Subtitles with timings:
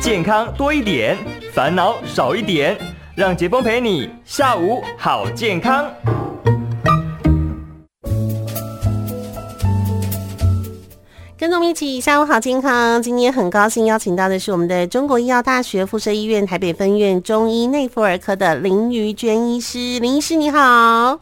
[0.00, 1.14] 健康多一点，
[1.52, 2.74] 烦恼少一点，
[3.14, 5.84] 让洁枫陪你下午好健康。
[11.36, 13.02] 跟着我们一起下午好健康。
[13.02, 19.98] 今天很高兴邀请到的是我们的中国医药大学附设医院台北分院中医内妇儿科的林瑜娟医师。
[20.00, 21.20] 林医师你好。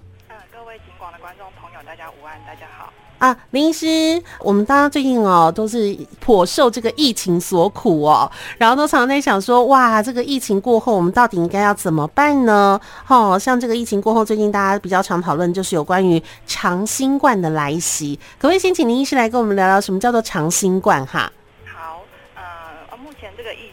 [3.19, 12.81] 啊，林医师，我们大家最近哦都是颇受这个疫情所苦哦，然后都常常在想说，哇，这个疫情过后，我们到底应该要怎么办呢？
[13.09, 21.33] 哦，像这个疫情过后，最近大家比较常讨论就是有关于长新冠的来袭，可不可以先请林医师来跟我们聊聊什么叫做长新冠哈？
[21.75, 22.01] 好，
[22.37, 23.68] 呃，目前这个疫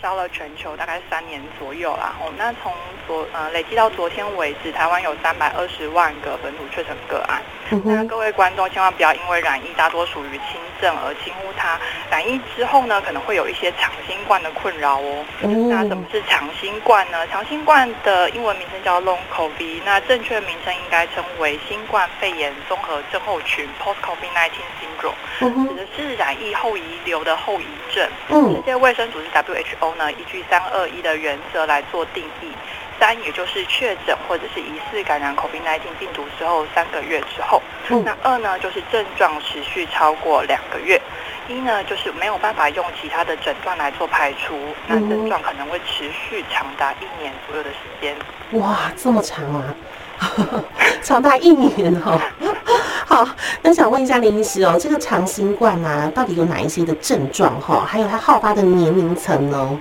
[0.00, 2.14] 烧了全球大概三年左右啦。
[2.20, 2.72] 哦，那从
[3.06, 7.42] 昨呃累计到昨天为止，台湾有三百二十万个本土确诊个案。
[7.84, 11.78] 那各位观众千万不要因为染疫大多属于轻症而轻忽它。
[12.10, 15.24] 染疫之后呢，可能会有一些长新冠的困扰哦。
[15.68, 17.26] 那什么是长新冠呢？
[17.28, 24.50] 长新冠的英文名称叫 Long COVID，那正确名称应该称为新冠肺炎综合症候群 （Post COVID-19
[24.80, 28.08] Syndrome），指的是染疫后遗留的后遗症。
[28.54, 32.52] 世界卫生组织 WHO 呢，依据三二一的原则来做定义。
[33.00, 37.60] 三，也就是确诊或者是疑似感染 COVID-19 病毒之后三个月之后。
[37.88, 41.00] 嗯、那二呢，就是症状持续超过两个月。
[41.48, 44.56] 一呢，就是没有办法用其他的诊断来做排除。
[44.86, 48.14] 那症状可能会持续长达一年左右的时间。
[48.60, 49.74] 哇，这么长啊！
[51.02, 52.20] 长达一年哦。
[53.06, 53.26] 好，
[53.62, 57.84] 那想问一下林医师哦，这个长新冠啊，到底有哪一些的症状哈？
[57.84, 59.80] 还有它好发的年龄层呢？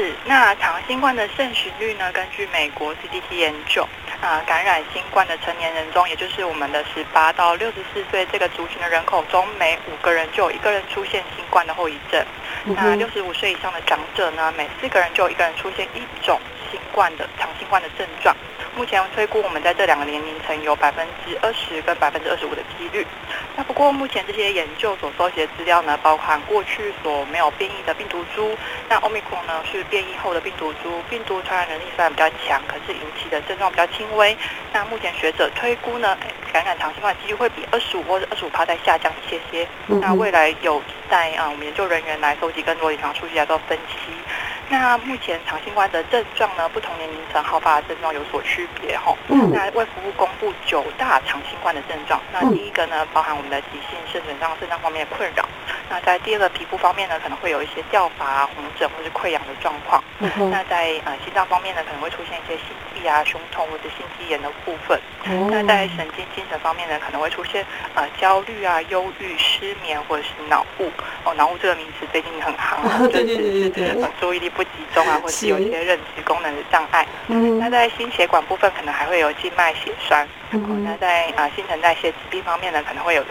[0.00, 2.10] 是，那长新冠的盛行率呢？
[2.12, 3.82] 根据美国 CDC 研究，
[4.22, 12.24] 啊、呃，感染新冠的成年人中，也就是我们的十八到六十四岁这个族群的人口中，每五个人就有一个人出现新冠的后遗症。
[12.64, 18.34] 嗯、那六十五岁以上的长者呢，每四个人就有一个人出现一种新冠的长新冠的症状。
[18.74, 23.06] 目前推估，我们在这两个年龄层有百分之二十跟百分之二十五的几率。
[23.56, 28.56] 那不过目前这些研究所收集的资料呢，包含过去所没有变异的病毒株。
[28.88, 34.36] 那 Omicron 呢是变异后的病毒株，病毒传染能力虽然比较强，可是引起的症状比较轻微。
[34.72, 36.16] 那目前学者推估呢，
[36.52, 39.68] 感染长新冠几率会比二十五或者二十五趴再下降一些些。
[39.86, 44.12] 那未来有待啊我们研究人员来收集更多临床数据来做分析。
[44.70, 49.12] 那目前长新冠的症状呢，不同年龄层好发的症状有所区别哈。
[49.26, 49.50] 嗯。
[49.52, 55.44] 那卫福部公布九大长新冠的症状，那第一个呢，包含我们的急性肾损伤、肾脏方面的困扰。
[55.90, 60.02] 那在第二个皮肤方面呢，可能会有一些掉发啊、红疹或是溃疡的状况。
[60.20, 60.50] 嗯。
[60.50, 64.98] 那在呃心脏方面呢，可能会出现一些心悸啊、胸痛或者心肌炎的部分。
[65.24, 65.50] 嗯。
[65.50, 70.90] 那在神经精神方面呢，可能会出现呃焦虑啊、忧郁、失眠或者是脑雾。
[71.24, 73.06] 哦，脑雾这个名词最近很夯。
[73.12, 74.10] 对对对对对。
[74.18, 74.64] 注意力不。
[74.70, 77.04] 集中啊，或者是有一些认知功能的障碍。
[77.26, 80.24] 嗯，那在心血管部分，可能还会有静脉血栓。
[80.52, 83.24] 嗯，那在啊、呃、新陈代谢疾病方面呢，可能会有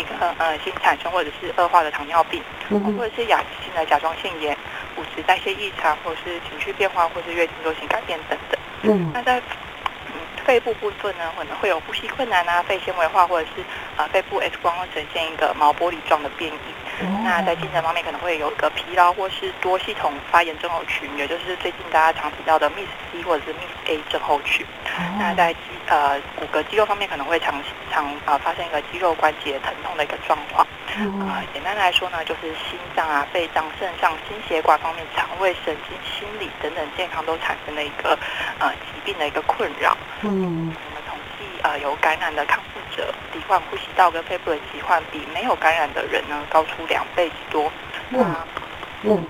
[0.00, 4.56] 一个呃新产生或者是恶化的糖尿病，嗯、或者是亚急性的甲状腺炎、
[4.96, 8.60] 骨质代谢异常，或者是情绪变化，或是月经周期改变等等。
[8.82, 13.60] 嗯，那在嗯肺部部分呢，可能会有呼吸困难啊、肺纤维化，或者是
[13.96, 16.58] 啊、呃、肺部 X 光会呈现一个毛玻璃状的变异。
[17.24, 24.66] 那在精神方面可能会有一个疲劳或是多系统发炎症候群，也就是最近大家常提到的 MIS-C 或者是 MIS-A 症候群。
[25.18, 27.52] 那在肌呃骨骼肌肉方面可能会常
[27.92, 30.64] 常啊、呃、发生一个肌肉关节疼痛的一个状况。
[30.64, 38.18] 啊、呃，简单来说呢，就是心脏啊、肺脏、肾脏、心血管方面、肠胃、神经、心理等等健康都产生了一个
[38.58, 39.94] 呃疾病的一个困扰。
[40.22, 40.74] 嗯。
[41.62, 47.70] 呃，有感染的康复者罹患呼吸道跟肺部的疾患，比没有感染的人呢高出两倍之多。
[48.08, 48.34] 那嗯，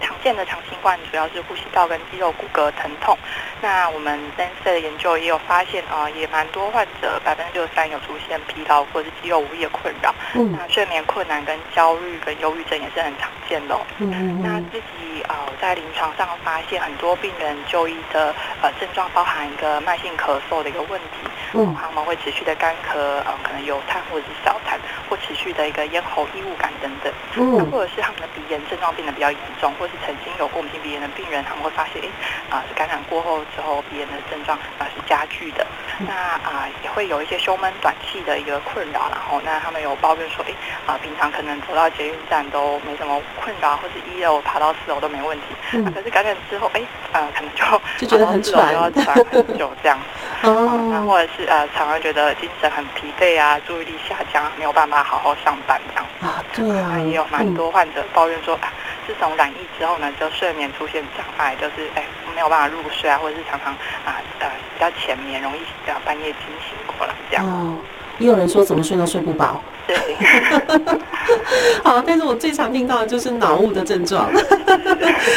[0.01, 3.17] 常见的长新冠主要是呼吸道跟肌肉骨骼疼痛。
[3.61, 10.15] 那我们 Lancet 的研究也有发现啊、呃，也蛮多患者百分之六十三有出现疲劳或者是肌肉无力的困扰。
[10.35, 13.81] 嗯，那睡眠困难跟焦虑跟忧郁症也是很常见的、哦。
[13.99, 21.29] 嗯，嗯，那自己呃在临床上发现很多病人就医的呃症状包含一个慢性咳嗽的一个问题。
[21.53, 24.79] 嗯，他们会持续的干咳，嗯、呃，可能有痰或者是少痰，
[25.11, 27.13] 或持续的一个咽喉异物感等等。
[27.35, 32.09] 嗯，那或者是他们的鼻炎症状变得比较严重，或是曾经有过敏性鼻炎的病人，他们会发现，哎，
[32.49, 35.67] 啊、呃，是感染过后之后鼻炎的症状啊、呃、是加剧的。
[35.99, 40.53] 嗯、那啊、呃、也会有一些胸闷短气的一个困扰，然后那他们有抱怨说，哎，
[40.87, 45.47] 啊、呃，平常可能走到捷运站都没什么困扰，或是一楼爬到四楼都没问题。
[45.73, 46.81] 嗯、啊，可是感染之后，哎，
[47.13, 49.99] 呃，可能就就觉得很喘，要喘很久这样。
[50.43, 51.51] 哦，那或者是。
[51.51, 56.07] 呃，常常觉得精神很疲惫啊，注意力下降，没有办法好好上班这样。
[56.21, 58.73] 啊，对啊，也有蛮多患者抱怨说，啊、
[59.07, 62.05] 自从染疫之后呢，就睡眠出现障碍，就是哎
[62.35, 63.73] 没有办法入睡啊，或者是常常
[64.05, 65.61] 啊呃比较浅眠，容易
[65.91, 67.47] 啊半夜惊醒过来这样。
[67.47, 67.79] 哦，
[68.19, 69.63] 也有人说怎么睡都睡不饱。
[69.91, 70.99] 对。
[71.83, 74.31] 好，但是我最常听到的就是脑雾的症状，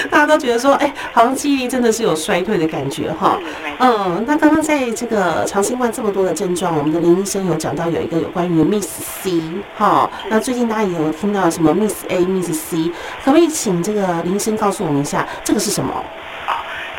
[0.10, 3.38] 大家都觉得说，哎、欸，好像记忆力真的是有衰退的感觉哈。
[3.80, 8.88] 嗯，那刚刚在这个长新冠这么多的症状，我们的林医生有讲到有一个有关于 Miss
[9.22, 9.42] C
[9.78, 12.92] 哈，那最近大家也有听到什么 Miss A、Miss C，
[13.24, 15.94] 可不可以请这个林医生告诉我们一下，这个是什么？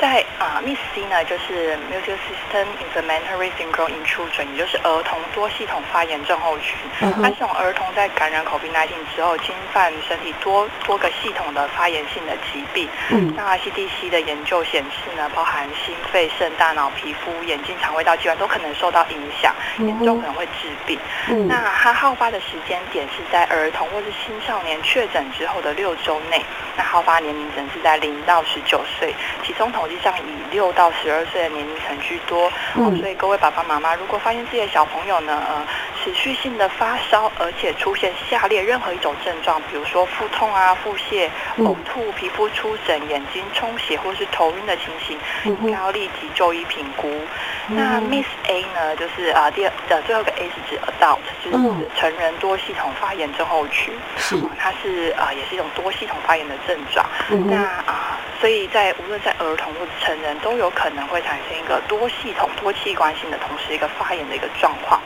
[0.04, 6.76] 在啊、uh,，Miss C 呢，就是 Multisystem Inflammatory Syndrome in Children，也就是儿童多系统发炎症候群。
[7.00, 7.22] Uh -huh.
[7.22, 12.86] 它是种儿童在感染 COVID-19 之后，侵犯身体多多个系统的发炎性的疾病。
[13.08, 20.04] 嗯、那 CDC 的研究显示呢，包含心肺、肾、大脑、皮肤、眼睛、肠胃道器官都可能受到影响，严、uh.
[20.04, 20.98] 重可能会致病。
[21.30, 21.46] Uh -huh.
[21.46, 26.44] 那它好发的时间点是在儿童或是青少年确诊之后的六周内。
[26.76, 29.14] 那好发年龄层是在零到十九岁，
[29.44, 32.50] 其中统计上以六到十二岁的年龄层居多。
[32.76, 35.66] 嗯，所以各位爸爸妈妈，如果发现自己的小朋友呢，呃，
[36.04, 47.22] 持续性的发烧，而且出现下列任何一种症状，比如说腹痛啊、腹泻、呕吐、皮肤出疹、眼睛充血或是头晕的情形，应该要立即就医评估。
[47.68, 53.94] 那 Miss A 呢，就是啊，第二的最后一个 A 是指 Adult，就是成人多系统发炎症候群。
[54.18, 57.06] 是，它是啊，也是一种多系统发炎的症状。
[57.30, 65.00] 嗯、那啊，所以在无论在儿童或者成人都有可能会产生一个多系统、多器官性的同时一个发炎的一个状况。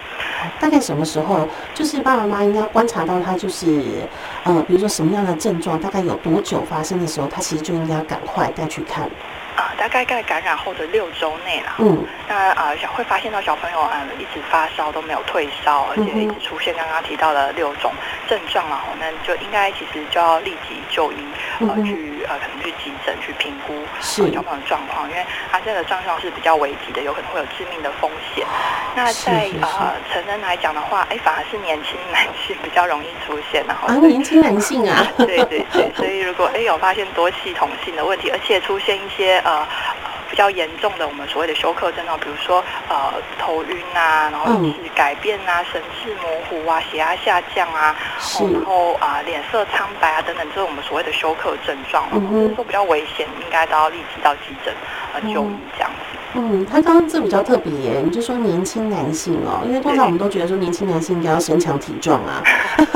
[0.61, 1.47] 大概什么时候？
[1.75, 3.83] 就是爸爸妈妈应该观察到他就是
[4.45, 9.09] 呃，比如说什么样的症状，大概有多久发生的时候，他其实就应该赶快带去看。
[9.59, 11.75] 啊，大概在感染后的六周内啦。
[11.79, 12.07] 嗯。
[12.29, 17.91] 那啊，小会发现到小朋友啊一直发烧都没有退烧，而且一直出现刚刚提到的六种
[18.29, 21.17] 症状啊，那就应该其实就要立即就医，
[21.61, 28.47] 呃，去呃可能去急诊去评估小朋友的状况，因为他这个症状是比较危急的，有可能会有致命的风险。
[28.95, 39.43] 那在呃成人来讲的话，哎，反而是年轻男性比较容易出现，然后啊，年轻男性啊， 对对对，所以如果哎有发现多系统性的问题，而且出现一些。
[39.49, 39.67] 呃，
[40.29, 47.97] 比较严重的我们所谓的休克症状，比如说呃头晕啊，然后意识改变啊，神志模糊啊，血压下降啊，
[48.53, 54.75] 然后啊、呃、脸色苍白啊等等，这是我们所谓的休克症状，就是说比较危险，应该都要立即到急诊
[55.15, 56.08] 呃就医这样子。
[56.35, 62.43] 嗯，他刚刚这比较特别耶，你就说年轻男性哦，因为通常我们都觉得说年轻男性应该要身强体壮啊，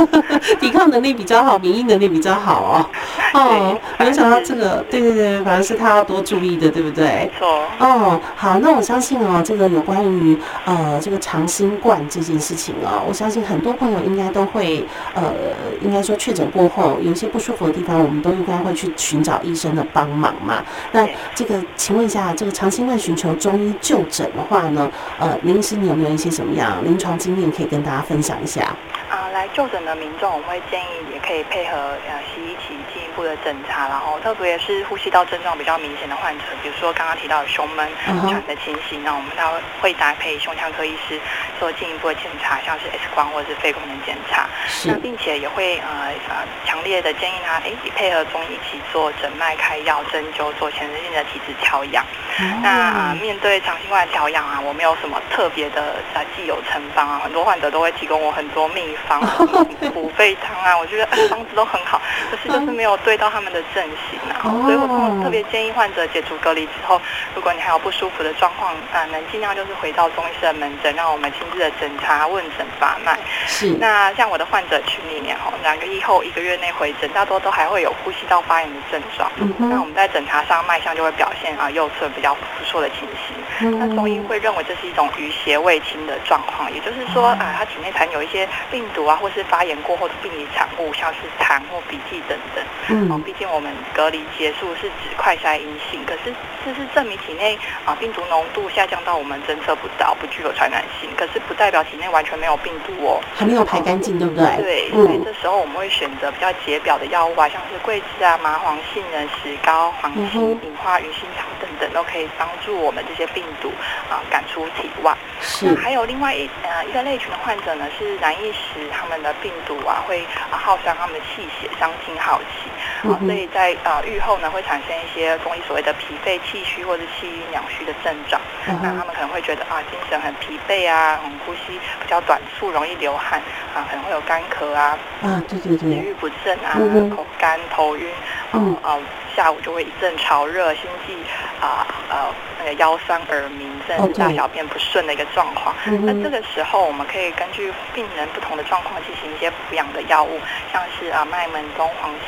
[0.60, 2.86] 抵抗能力比较好，免疫能力比较好哦。
[3.34, 7.04] 哦，没有想到这个，对对对，反正是他要多注意的，对不对？
[7.06, 7.64] 没错。
[7.78, 10.36] 哦，好，那我相信哦，这个有关于
[10.66, 15.32] 呃这个长新冠这件事情哦，我相信很多朋友应该都会呃，
[15.80, 20.62] 应该说确诊过后有一些不舒服的地方，我们都应该会去寻找医生的帮忙嘛。
[20.92, 24.90] 那这个，请问一下，这个长新冠寻求中医就诊的话呢，
[25.20, 28.74] 呃，林医师，你有没有一些什么样临床经验可以跟大家分享一下？
[29.08, 39.14] 啊，来就诊的民众，我们会建议也可以配合呃西医起进一步的诊查，然后特别是呼吸道症状比较明显的患者，比如说刚刚提到的胸闷喘的情形，那、uh.
[39.14, 41.20] 我们他会搭配胸腔科医师
[41.62, 44.48] 做进一步的检查，像是 X 光或者是肺功能检查。
[44.66, 44.88] 是。
[44.88, 52.04] 那并且也会呃呃强烈的建议他，哎，配合中医一起做诊脉开药、针灸，做全身性的体质调养。
[52.36, 52.60] Uh.
[52.62, 59.20] 那面对长新冠调养啊，我没有什么特别的啊既有成方啊，很多患者都会提供我很多秘方，
[59.94, 67.00] 补肺汤啊，我觉得方子都很好，可是就是没有对到他们的症型啊，所以我特别建议患者解除隔离之后，
[67.36, 73.18] 如果你还有不舒服的状况啊，能尽量就是回到中医师的门诊，让我们亲自的诊查、问诊、把脉。
[73.46, 73.68] 是。
[73.78, 79.30] 那像我的患者群里面吼，两个月后一个月内回诊，大多都还会有呼吸道发炎的症状。
[79.36, 79.54] 嗯。
[79.58, 83.36] 那我们在诊查上脉象就会表现啊右侧比较不错的情形。
[83.62, 83.78] 嗯。
[83.78, 92.64] 那中医会认为这是一种余邪未清的状况，也就是说啊，他体内残有一些病毒啊，或是发炎过后的病理产物，像是痰或鼻涕等等。
[92.88, 104.56] 嗯，毕竟我们隔离结束是指快筛阴性，可是这是证明体内啊病毒浓度下降到我们侦测不到，不具有传染性，可是不代表体内完全没有病毒哦，还没有排干净，对不对？
[104.56, 113.72] 对，所以这时候我们会选择比较解表的药物啊，像是桂枝啊、麻黄、杏仁、石膏、黄芩、银花、鱼腥草等等，都可以帮助我们这些病毒
[114.08, 115.12] 啊赶出体外。
[115.40, 122.70] 是，那还有另外一呃一个类群的患者呢，是染疫时他们的病毒啊会啊耗伤他们的气血，伤筋耗气。
[123.02, 128.40] 啊，所以在啊愈后呢会产生一些中医所谓的脾肺气虚或者气郁两虚的症状。
[128.66, 133.40] 那他们可能会觉得啊精神很疲惫啊，嗯，呼吸比较短促，容易流汗
[133.74, 136.78] 啊，可能会有干咳啊，啊对对对，食欲不振啊，
[137.16, 138.08] 口干头晕，
[138.52, 138.98] 嗯啊。
[139.34, 141.14] 下午就会一阵潮热，心悸
[141.58, 145.74] 啊呃，呃那个腰酸耳鸣，甚至大小便不顺的一个状况。
[146.02, 150.38] 那这个时候，我们可以根据病人不同的状况进行一些补养的药物，
[150.70, 152.18] 像是啊麦门冬、黄芪、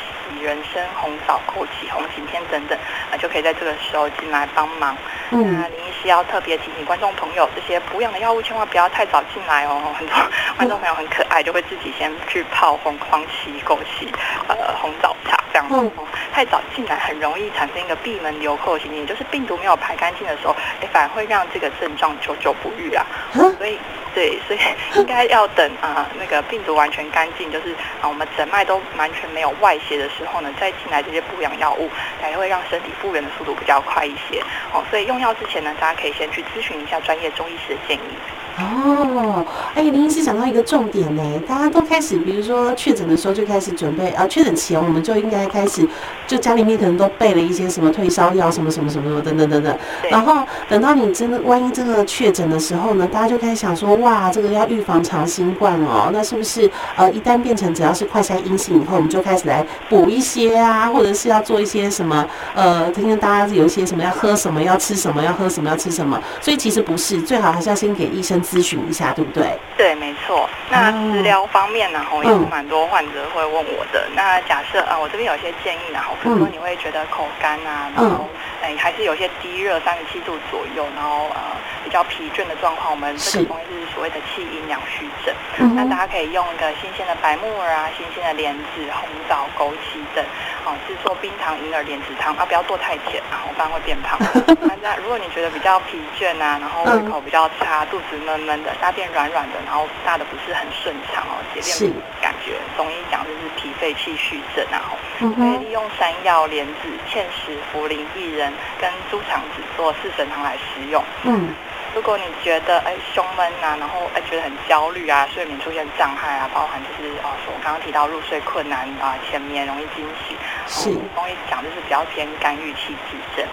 [0.41, 2.79] 人参、红枣、枸杞、红景天等等
[3.11, 4.97] 啊，就可以在这个时候进来帮忙。
[5.31, 9.81] 嗯、那林医师要特别提醒观众朋友，这些补养的药物千万不要太早进来哦。
[9.99, 10.17] 很多
[10.57, 14.09] 观众朋友很可爱，就会自己先去泡红黄芪、枸杞、
[14.49, 15.75] 呃红枣茶这样子。
[15.79, 15.91] 嗯
[16.35, 23.07] 太早进来很容易产生一个闭门留寇的情形，就是病毒没有排干净的时候，哎，反而会让这个症状久久不愈啊。
[23.33, 23.79] 所以，
[24.17, 24.59] 对，所以
[24.97, 31.89] 应该要等啊，那个病毒完全干净，就是啊，我们诊脉都完全没有外邪的时候呢，再进来这些补养药物，
[32.21, 34.43] 才会让身体复原的速度比较快一些。
[34.73, 38.19] 哦，所以用药之前呢，大家可以先去咨询一下专业中医师的建议。
[38.57, 39.45] 哦，
[39.75, 45.85] 哎，林医师讲到一个重点呢，大家都开始，比如说确诊的时候就开始准备啊，确诊前我们就应该开始，
[46.27, 49.77] 就家里面可能都备了一些什么退烧药，什么什么什么什么等等等等。
[50.09, 66.21] 然后等到你真的万一真的确诊的时候呢，大家就开始想说，哇，这个要预防长新冠哦，那是不是呃一旦变成只要是快筛阴性以后，我们就开始来补一些啊，或者是要做一些什么呃，听听大家有一些什么要喝什么，要吃什么，要喝什么，要吃什么。
[66.41, 68.44] 所以其实不是，最好还是要先给医生。
[68.45, 69.59] 咨询一下，对不对？
[69.77, 70.49] 对，没错。
[70.71, 74.05] 那食疗方面呢，吼、嗯，也是蛮多患者会问我的。
[74.09, 78.29] 嗯、那假设啊、呃，我这边有些建议，然后比如说你会觉得口干啊，然后
[78.63, 81.41] 哎、嗯，还是有些低热，三十七度左右，然后呃
[81.83, 85.35] 比较疲倦的状况，我们这个东西是所谓的气阴两虚症。
[85.59, 90.25] 嗯、那大家可以用一个新鲜的白木耳啊，新鲜的莲子、红枣、枸杞等，
[90.65, 94.19] 好、哦，制作冰糖银耳莲子汤啊，不要做太甜，然后不然会变胖。
[94.83, 104.97] 那如果你觉得比较疲倦啊，然后胃口比较差，肚子闷闷的，大便软软的，然后大的不是很顺畅哦，解便感觉，中医讲就是脾肺气虚症，然后
[105.37, 111.03] 可以利用山药、莲子、芡实、茯苓、薏仁跟猪肠子做四神汤来食用。
[111.23, 111.55] 嗯。
[111.95, 120.37] 如果你觉得哎胸闷啊，然后哎觉得很焦虑啊，睡眠出现障碍啊，包含就是哦，我刚刚提到入睡困难啊，浅眠容易惊醒，
[120.67, 123.47] 是，中医讲就是比较偏肝郁气滞症，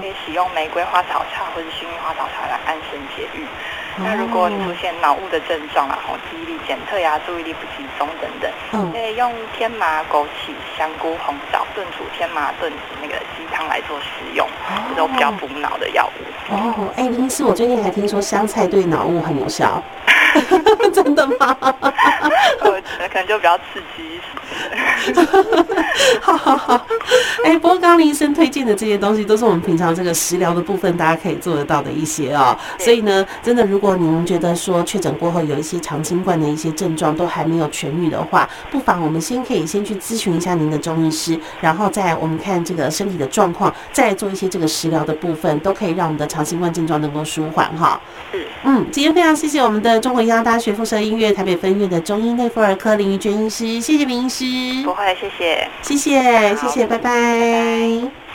[0.00, 3.46] 可以使用玫瑰花草茶或者薰衣花草茶来安神解郁。
[3.98, 14.46] 那如果你出现脑雾的症状啊，吼记忆力减退啊，注意力不集中等等，嗯，可以用天麻、枸杞、香菇、红枣炖煮天麻炖那个鸡汤来做食用，
[14.90, 16.54] 这种比较补脑的药物。
[16.54, 19.82] 哦，哎，林医师，我最近还听说香菜对脑雾很有效。
[20.92, 21.56] 真的吗？
[23.12, 24.22] 可能就比较刺激一些。
[26.20, 26.86] 好好好，
[27.44, 32.56] 哎，不过刚刚林医生推荐的这些东西，都是我们平常这个食疗的部分，大家可以做得到的一些哦。
[32.78, 48.00] 所以呢，真的，如果您觉得说确诊过后有一些长新冠的一些症状都还没有痊愈的话，不妨我们先可以先去咨询一下您的中医师，然后再我们看这个身体的状况，再做一些这个食疗的部分，都可以让我们的长新冠症状能够舒缓哈。
[48.64, 54.44] 嗯，今天非常谢谢我们的中国医药大学附设医院台北分院的中医内妇儿科林于娟医师，谢谢林医师。
[54.84, 57.10] 不会，谢谢，谢谢，谢谢，拜拜。
[57.10, 58.25] 拜拜。